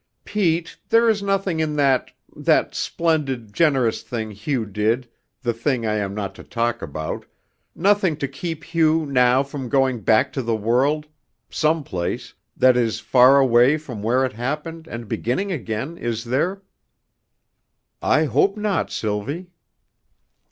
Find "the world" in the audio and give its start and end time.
10.41-11.05